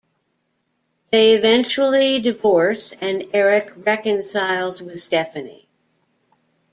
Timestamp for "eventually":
1.33-2.19